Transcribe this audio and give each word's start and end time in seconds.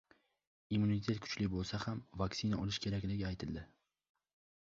Immunitet 0.77 1.19
kuchli 1.25 1.49
bo‘lsa 1.55 1.79
ham 1.83 2.01
vaktsina 2.21 2.63
olish 2.63 2.79
kerakligi 2.87 3.29
aytildi 3.29 3.67